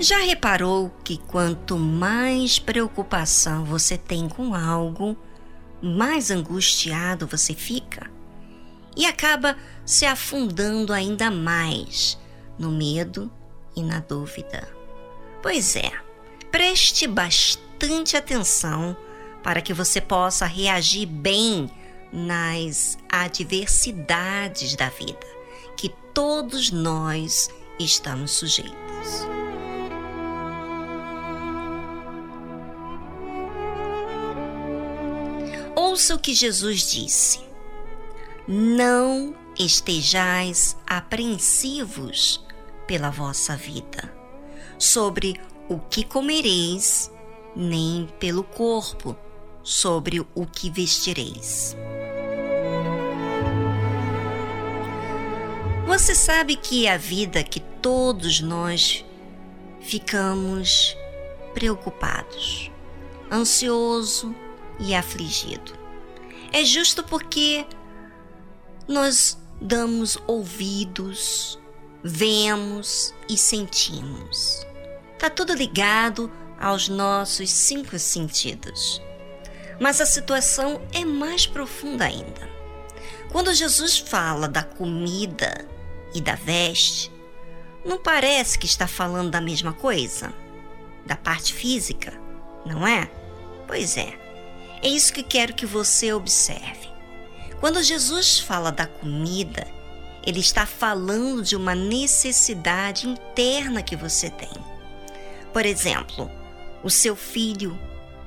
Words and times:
Já 0.00 0.20
reparou 0.20 0.90
que 1.04 1.18
quanto 1.18 1.76
mais 1.76 2.58
preocupação 2.58 3.66
você 3.66 3.98
tem 3.98 4.30
com 4.30 4.54
algo, 4.54 5.14
mais 5.82 6.30
angustiado 6.30 7.26
você 7.26 7.52
fica? 7.52 8.10
E 8.96 9.04
acaba 9.04 9.58
se 9.84 10.06
afundando 10.06 10.94
ainda 10.94 11.30
mais 11.30 12.18
no 12.58 12.70
medo 12.70 13.30
e 13.76 13.82
na 13.82 14.00
dúvida. 14.00 14.66
Pois 15.42 15.76
é, 15.76 15.92
preste 16.50 17.06
bastante 17.06 18.16
atenção 18.16 18.96
para 19.42 19.60
que 19.60 19.74
você 19.74 20.00
possa 20.00 20.46
reagir 20.46 21.04
bem 21.04 21.70
nas 22.10 22.96
adversidades 23.06 24.74
da 24.76 24.88
vida 24.88 25.26
que 25.76 25.90
todos 26.14 26.70
nós 26.70 27.50
estamos 27.78 28.30
sujeitos. 28.30 29.39
Ouça 35.90 36.14
o 36.14 36.20
que 36.20 36.32
Jesus 36.32 36.88
disse: 36.88 37.40
Não 38.46 39.34
estejais 39.58 40.76
apreensivos 40.86 42.46
pela 42.86 43.10
vossa 43.10 43.56
vida, 43.56 44.14
sobre 44.78 45.34
o 45.68 45.80
que 45.80 46.04
comereis, 46.04 47.10
nem 47.56 48.08
pelo 48.20 48.44
corpo, 48.44 49.16
sobre 49.64 50.24
o 50.32 50.46
que 50.46 50.70
vestireis. 50.70 51.76
Você 55.88 56.14
sabe 56.14 56.54
que 56.54 56.86
a 56.86 56.96
vida 56.96 57.42
que 57.42 57.58
todos 57.58 58.40
nós 58.40 59.04
ficamos 59.80 60.96
preocupados, 61.52 62.70
ansioso 63.28 64.32
e 64.78 64.94
afligido. 64.94 65.79
É 66.52 66.64
justo 66.64 67.02
porque 67.04 67.64
nós 68.88 69.38
damos 69.60 70.18
ouvidos, 70.26 71.58
vemos 72.02 73.14
e 73.28 73.36
sentimos. 73.36 74.66
Tá 75.18 75.30
tudo 75.30 75.54
ligado 75.54 76.30
aos 76.58 76.88
nossos 76.88 77.50
cinco 77.50 77.98
sentidos. 77.98 79.00
Mas 79.80 80.00
a 80.00 80.06
situação 80.06 80.82
é 80.92 81.04
mais 81.04 81.46
profunda 81.46 82.04
ainda. 82.04 82.50
Quando 83.30 83.54
Jesus 83.54 83.98
fala 83.98 84.48
da 84.48 84.62
comida 84.62 85.66
e 86.12 86.20
da 86.20 86.34
veste, 86.34 87.10
não 87.84 87.96
parece 87.98 88.58
que 88.58 88.66
está 88.66 88.86
falando 88.86 89.30
da 89.30 89.40
mesma 89.40 89.72
coisa? 89.72 90.34
Da 91.06 91.16
parte 91.16 91.54
física, 91.54 92.12
não 92.66 92.86
é? 92.86 93.10
Pois 93.66 93.96
é. 93.96 94.19
É 94.82 94.88
isso 94.88 95.12
que 95.12 95.22
quero 95.22 95.54
que 95.54 95.66
você 95.66 96.12
observe. 96.12 96.88
Quando 97.60 97.82
Jesus 97.82 98.38
fala 98.38 98.72
da 98.72 98.86
comida, 98.86 99.66
ele 100.26 100.40
está 100.40 100.64
falando 100.64 101.42
de 101.42 101.54
uma 101.54 101.74
necessidade 101.74 103.06
interna 103.06 103.82
que 103.82 103.94
você 103.94 104.30
tem. 104.30 104.50
Por 105.52 105.66
exemplo, 105.66 106.30
o 106.82 106.88
seu 106.88 107.14
filho, 107.14 107.78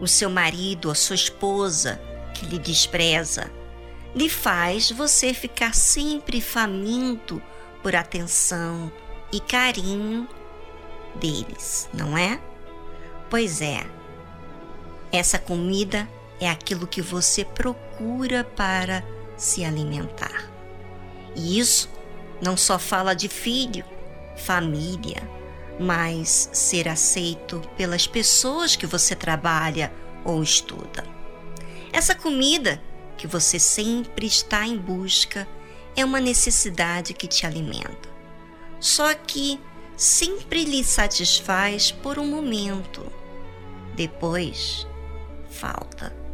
o 0.00 0.06
seu 0.06 0.30
marido, 0.30 0.90
a 0.90 0.94
sua 0.94 1.16
esposa 1.16 2.00
que 2.32 2.46
lhe 2.46 2.58
despreza, 2.58 3.50
lhe 4.14 4.28
faz 4.28 4.90
você 4.90 5.34
ficar 5.34 5.74
sempre 5.74 6.40
faminto 6.40 7.42
por 7.82 7.94
atenção 7.94 8.90
e 9.32 9.40
carinho 9.40 10.26
deles, 11.16 11.88
não 11.92 12.16
é? 12.16 12.40
Pois 13.28 13.60
é, 13.60 13.86
essa 15.12 15.38
comida 15.38 16.08
é 16.40 16.48
aquilo 16.48 16.86
que 16.86 17.02
você 17.02 17.44
procura 17.44 18.44
para 18.44 19.04
se 19.36 19.64
alimentar. 19.64 20.50
E 21.34 21.58
isso 21.58 21.88
não 22.40 22.56
só 22.56 22.78
fala 22.78 23.14
de 23.14 23.28
filho, 23.28 23.84
família, 24.36 25.22
mas 25.78 26.50
ser 26.52 26.88
aceito 26.88 27.60
pelas 27.76 28.06
pessoas 28.06 28.76
que 28.76 28.86
você 28.86 29.14
trabalha 29.14 29.92
ou 30.24 30.42
estuda. 30.42 31.04
Essa 31.92 32.14
comida 32.14 32.80
que 33.16 33.26
você 33.26 33.58
sempre 33.58 34.26
está 34.26 34.66
em 34.66 34.76
busca 34.76 35.46
é 35.96 36.04
uma 36.04 36.20
necessidade 36.20 37.14
que 37.14 37.26
te 37.26 37.46
alimenta. 37.46 38.08
Só 38.80 39.12
que 39.14 39.60
sempre 39.96 40.64
lhe 40.64 40.84
satisfaz 40.84 41.90
por 41.90 42.18
um 42.18 42.26
momento. 42.26 43.10
Depois, 43.96 44.86
falta. 45.50 46.27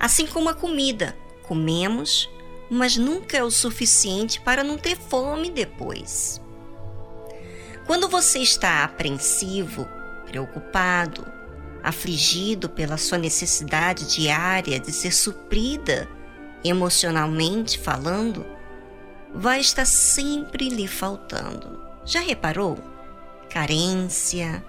Assim 0.00 0.26
como 0.26 0.48
a 0.48 0.54
comida, 0.54 1.14
comemos, 1.42 2.26
mas 2.70 2.96
nunca 2.96 3.36
é 3.36 3.44
o 3.44 3.50
suficiente 3.50 4.40
para 4.40 4.64
não 4.64 4.78
ter 4.78 4.96
fome 4.96 5.50
depois. 5.50 6.40
Quando 7.86 8.08
você 8.08 8.38
está 8.38 8.82
apreensivo, 8.82 9.86
preocupado, 10.24 11.26
afligido 11.82 12.70
pela 12.70 12.96
sua 12.96 13.18
necessidade 13.18 14.08
diária 14.14 14.80
de 14.80 14.90
ser 14.90 15.12
suprida 15.12 16.08
emocionalmente 16.64 17.78
falando, 17.78 18.46
vai 19.34 19.60
estar 19.60 19.84
sempre 19.84 20.70
lhe 20.70 20.88
faltando. 20.88 21.78
Já 22.06 22.20
reparou? 22.20 22.78
Carência, 23.50 24.64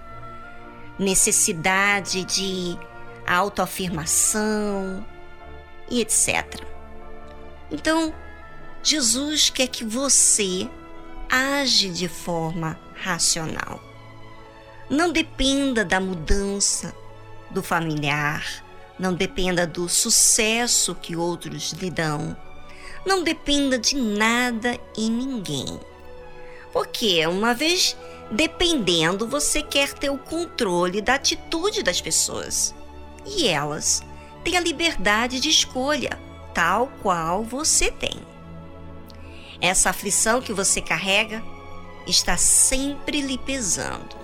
necessidade 0.98 2.22
de 2.24 2.76
autoafirmação 3.26 5.06
e 5.92 6.00
etc. 6.00 6.64
Então, 7.70 8.12
Jesus 8.82 9.50
quer 9.50 9.68
que 9.68 9.84
você 9.84 10.68
age 11.30 11.90
de 11.90 12.08
forma 12.08 12.80
racional. 12.96 13.78
Não 14.88 15.12
dependa 15.12 15.84
da 15.84 16.00
mudança 16.00 16.94
do 17.50 17.62
familiar, 17.62 18.64
não 18.98 19.12
dependa 19.12 19.66
do 19.66 19.88
sucesso 19.88 20.94
que 20.94 21.14
outros 21.14 21.72
lhe 21.72 21.90
dão, 21.90 22.36
não 23.04 23.22
dependa 23.22 23.78
de 23.78 23.94
nada 23.94 24.78
e 24.96 25.10
ninguém. 25.10 25.78
Porque 26.72 27.26
uma 27.26 27.52
vez 27.52 27.94
dependendo, 28.30 29.28
você 29.28 29.62
quer 29.62 29.92
ter 29.92 30.08
o 30.08 30.16
controle 30.16 31.02
da 31.02 31.14
atitude 31.14 31.82
das 31.82 32.00
pessoas. 32.00 32.74
E 33.26 33.46
elas 33.46 34.02
têm 34.44 34.56
a 34.56 34.60
liberdade 34.60 35.40
de 35.40 35.48
escolha, 35.48 36.18
tal 36.54 36.88
qual 37.02 37.42
você 37.42 37.90
tem. 37.90 38.16
Essa 39.60 39.90
aflição 39.90 40.40
que 40.40 40.52
você 40.52 40.80
carrega 40.80 41.42
está 42.06 42.36
sempre 42.36 43.20
lhe 43.20 43.38
pesando. 43.38 44.21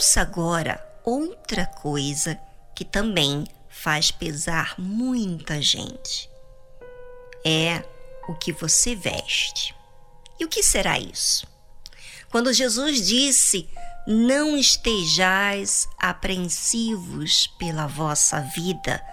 Ouça 0.00 0.22
agora 0.22 0.82
outra 1.04 1.66
coisa 1.66 2.40
que 2.74 2.86
também 2.86 3.44
faz 3.68 4.10
pesar 4.10 4.74
muita 4.78 5.60
gente. 5.60 6.26
É 7.44 7.84
o 8.26 8.34
que 8.34 8.50
você 8.50 8.94
veste. 8.94 9.74
E 10.38 10.44
o 10.46 10.48
que 10.48 10.62
será 10.62 10.98
isso? 10.98 11.46
Quando 12.30 12.50
Jesus 12.50 13.06
disse: 13.06 13.68
Não 14.06 14.56
estejais 14.56 15.86
apreensivos 15.98 17.48
pela 17.58 17.86
vossa 17.86 18.40
vida 18.40 19.04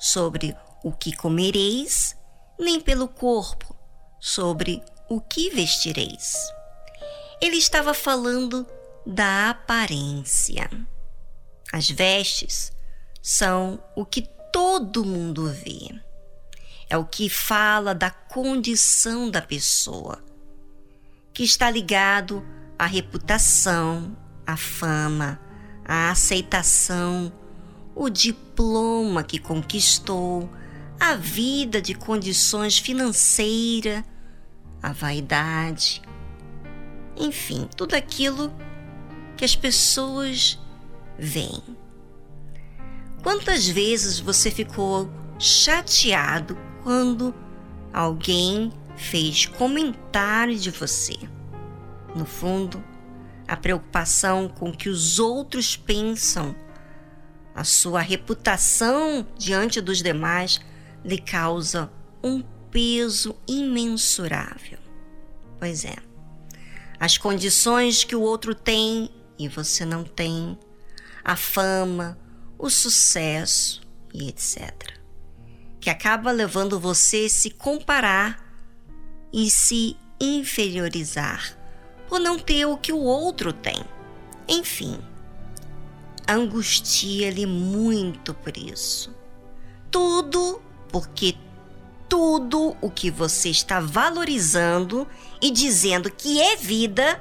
sobre 0.00 0.56
o 0.82 0.92
que 0.92 1.14
comereis, 1.14 2.16
nem 2.58 2.80
pelo 2.80 3.06
corpo 3.06 3.76
sobre 4.18 4.82
o 5.10 5.20
que 5.20 5.50
vestireis. 5.50 6.32
Ele 7.38 7.56
estava 7.56 7.92
falando 7.92 8.66
da 9.06 9.50
aparência. 9.50 10.70
As 11.72 11.90
vestes 11.90 12.72
são 13.20 13.82
o 13.96 14.04
que 14.04 14.28
todo 14.52 15.04
mundo 15.04 15.48
vê. 15.48 15.88
É 16.88 16.96
o 16.96 17.04
que 17.04 17.28
fala 17.28 17.94
da 17.94 18.10
condição 18.10 19.30
da 19.30 19.40
pessoa, 19.40 20.22
que 21.32 21.42
está 21.42 21.70
ligado 21.70 22.44
à 22.78 22.84
reputação, 22.84 24.14
à 24.46 24.56
fama, 24.56 25.40
à 25.84 26.10
aceitação, 26.10 27.32
o 27.94 28.10
diploma 28.10 29.22
que 29.22 29.38
conquistou, 29.38 30.50
a 31.00 31.14
vida 31.14 31.80
de 31.80 31.94
condições 31.94 32.78
financeiras, 32.78 34.04
a 34.82 34.92
vaidade, 34.92 36.02
enfim, 37.16 37.68
tudo 37.76 37.94
aquilo 37.94 38.52
que 39.42 39.46
as 39.46 39.56
pessoas 39.56 40.56
veem. 41.18 41.76
Quantas 43.24 43.66
vezes 43.66 44.20
você 44.20 44.52
ficou 44.52 45.10
chateado 45.36 46.56
quando 46.84 47.34
alguém 47.92 48.72
fez 48.94 49.46
comentário 49.46 50.56
de 50.56 50.70
você? 50.70 51.16
No 52.14 52.24
fundo, 52.24 52.84
a 53.48 53.56
preocupação 53.56 54.48
com 54.48 54.70
o 54.70 54.76
que 54.76 54.88
os 54.88 55.18
outros 55.18 55.76
pensam, 55.76 56.54
a 57.52 57.64
sua 57.64 58.00
reputação 58.00 59.26
diante 59.36 59.80
dos 59.80 60.04
demais 60.04 60.60
lhe 61.04 61.18
causa 61.18 61.90
um 62.22 62.44
peso 62.70 63.34
imensurável. 63.48 64.78
Pois 65.58 65.84
é, 65.84 65.96
as 67.00 67.18
condições 67.18 68.04
que 68.04 68.14
o 68.14 68.20
outro 68.20 68.54
tem 68.54 69.10
e 69.38 69.48
você 69.48 69.84
não 69.84 70.04
tem, 70.04 70.58
a 71.24 71.36
fama, 71.36 72.18
o 72.58 72.70
sucesso 72.70 73.80
e 74.12 74.28
etc. 74.28 74.98
Que 75.80 75.90
acaba 75.90 76.30
levando 76.30 76.78
você 76.78 77.24
a 77.26 77.30
se 77.30 77.50
comparar 77.50 78.44
e 79.32 79.50
se 79.50 79.96
inferiorizar 80.20 81.58
por 82.08 82.20
não 82.20 82.38
ter 82.38 82.66
o 82.66 82.76
que 82.76 82.92
o 82.92 83.00
outro 83.00 83.52
tem. 83.52 83.82
Enfim, 84.48 84.98
angustia-lhe 86.28 87.46
muito 87.46 88.34
por 88.34 88.56
isso. 88.56 89.14
Tudo 89.90 90.62
porque 90.88 91.34
tudo 92.08 92.76
o 92.82 92.90
que 92.90 93.10
você 93.10 93.48
está 93.48 93.80
valorizando 93.80 95.08
e 95.40 95.50
dizendo 95.50 96.10
que 96.10 96.40
é 96.40 96.56
vida 96.56 97.18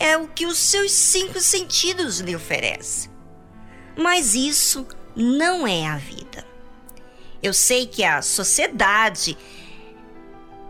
é 0.00 0.16
o 0.16 0.26
que 0.26 0.46
os 0.46 0.58
seus 0.58 0.90
cinco 0.90 1.38
sentidos 1.38 2.18
lhe 2.18 2.34
oferecem. 2.34 3.08
Mas 3.96 4.34
isso 4.34 4.84
não 5.14 5.64
é 5.64 5.86
a 5.86 5.96
vida. 5.96 6.44
Eu 7.40 7.54
sei 7.54 7.86
que 7.86 8.02
a 8.02 8.20
sociedade 8.20 9.38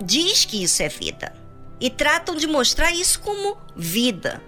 diz 0.04 0.44
que 0.44 0.62
isso 0.62 0.82
é 0.82 0.88
vida 0.88 1.34
e 1.80 1.88
tratam 1.88 2.36
de 2.36 2.46
mostrar 2.46 2.92
isso 2.92 3.20
como 3.20 3.56
vida. 3.74 4.42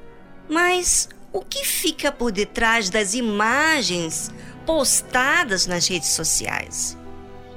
Mas 0.50 1.08
o 1.32 1.40
que 1.40 1.64
fica 1.64 2.12
por 2.12 2.30
detrás 2.30 2.90
das 2.90 3.14
imagens 3.14 4.30
postadas 4.66 5.66
nas 5.66 5.86
redes 5.86 6.10
sociais? 6.10 6.98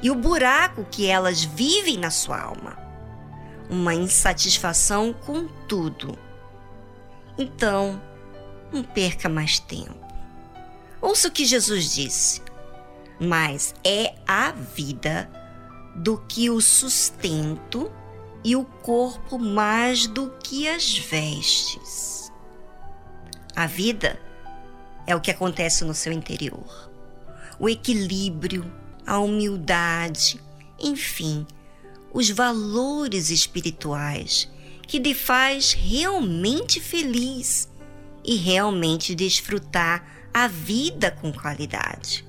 e 0.06 0.12
o 0.12 0.14
buraco 0.14 0.86
que 0.86 1.08
elas 1.08 1.44
vivem 1.44 1.98
na 1.98 2.12
sua 2.12 2.40
alma. 2.40 2.78
Uma 3.68 3.96
insatisfação 3.96 5.12
com 5.12 5.48
tudo. 5.68 6.16
Então, 7.38 8.02
não 8.72 8.84
perca 8.84 9.28
mais 9.28 9.60
tempo. 9.60 9.96
Ouça 11.02 11.28
o 11.28 11.32
que 11.32 11.46
Jesus 11.46 11.94
disse. 11.94 12.42
Mas 13.20 13.74
é 13.84 14.16
a 14.28 14.52
vida 14.52 15.30
do 15.96 16.18
que 16.18 16.50
o 16.50 16.60
sustento 16.60 17.92
e 18.44 18.56
o 18.56 18.66
corpo 18.66 19.40
mais 19.40 20.08
do 20.08 20.30
que 20.44 20.68
as 20.68 20.98
vestes. 20.98 22.32
A 23.56 23.66
vida 23.66 24.20
é 25.08 25.16
o 25.16 25.22
que 25.22 25.32
acontece 25.32 25.86
no 25.86 25.94
seu 25.94 26.12
interior. 26.12 26.92
O 27.58 27.70
equilíbrio, 27.70 28.70
a 29.06 29.18
humildade, 29.20 30.42
enfim, 30.80 31.48
os 32.14 32.30
valores 32.30 33.30
espirituais 33.30 34.50
que 34.88 35.00
lhe 35.00 35.14
faz 35.14 35.74
realmente 35.74 36.80
feliz 36.80 37.70
e 38.24 38.36
realmente 38.36 39.14
desfrutar 39.14 40.30
a 40.34 40.48
vida 40.48 41.12
com 41.12 41.32
qualidade. 41.32 42.25